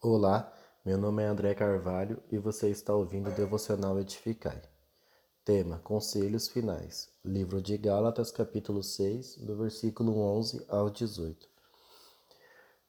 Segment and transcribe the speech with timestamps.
[0.00, 0.52] Olá,
[0.84, 4.62] meu nome é André Carvalho e você está ouvindo o Devocional Edificai.
[5.44, 7.10] Tema: Conselhos Finais.
[7.24, 11.48] Livro de Gálatas, capítulo 6, do versículo 11 ao 18.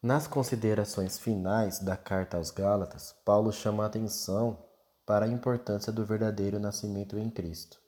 [0.04, 4.64] Nas considerações finais da carta aos Gálatas, Paulo chama a atenção
[5.04, 7.82] para a importância do verdadeiro nascimento em Cristo.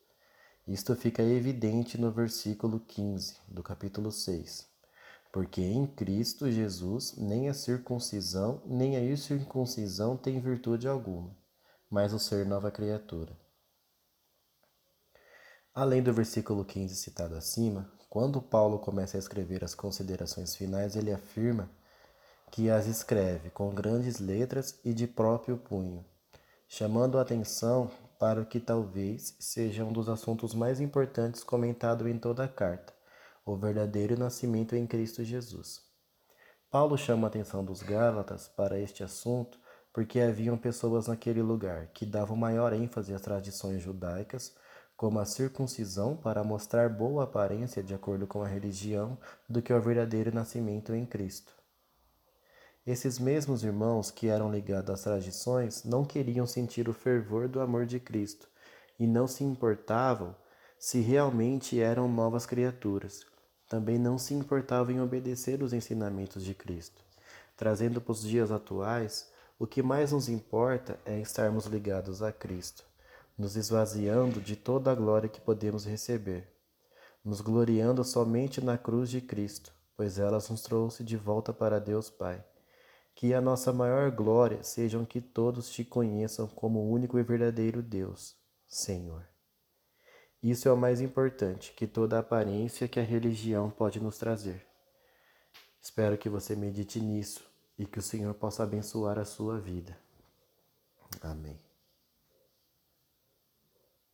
[0.66, 4.71] Isto fica evidente no versículo 15 do capítulo 6
[5.32, 11.34] porque em Cristo Jesus nem a circuncisão nem a incircuncisão tem virtude alguma,
[11.90, 13.32] mas o ser nova criatura.
[15.74, 21.10] Além do versículo 15 citado acima, quando Paulo começa a escrever as considerações finais, ele
[21.10, 21.70] afirma
[22.50, 26.04] que as escreve com grandes letras e de próprio punho,
[26.68, 32.18] chamando a atenção para o que talvez seja um dos assuntos mais importantes comentado em
[32.18, 32.92] toda a carta,
[33.44, 35.80] o verdadeiro nascimento em Cristo Jesus.
[36.70, 39.58] Paulo chama a atenção dos Gálatas para este assunto
[39.92, 44.54] porque haviam pessoas naquele lugar que davam maior ênfase às tradições judaicas,
[44.96, 49.18] como a circuncisão para mostrar boa aparência de acordo com a religião,
[49.48, 51.52] do que ao verdadeiro nascimento em Cristo.
[52.86, 57.84] Esses mesmos irmãos que eram ligados às tradições não queriam sentir o fervor do amor
[57.84, 58.48] de Cristo
[58.98, 60.34] e não se importavam
[60.84, 63.24] se realmente eram novas criaturas
[63.68, 67.00] também não se importava em obedecer os ensinamentos de Cristo.
[67.56, 69.30] Trazendo para os dias atuais,
[69.60, 72.84] o que mais nos importa é estarmos ligados a Cristo,
[73.38, 76.52] nos esvaziando de toda a glória que podemos receber,
[77.24, 82.10] nos gloriando somente na cruz de Cristo, pois ela nos trouxe de volta para Deus
[82.10, 82.44] Pai.
[83.14, 87.80] Que a nossa maior glória sejam que todos te conheçam como o único e verdadeiro
[87.80, 88.34] Deus,
[88.66, 89.31] Senhor.
[90.42, 94.66] Isso é o mais importante que toda a aparência que a religião pode nos trazer.
[95.80, 97.44] Espero que você medite nisso
[97.78, 99.96] e que o Senhor possa abençoar a sua vida.
[101.20, 101.71] Amém.